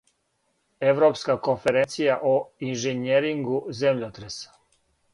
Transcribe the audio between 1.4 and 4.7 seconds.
конференција о инжењерингу земљотреса.